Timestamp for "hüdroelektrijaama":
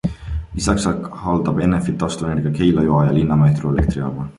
3.57-4.29